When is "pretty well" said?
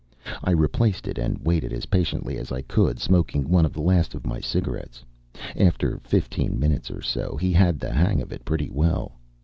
8.43-9.11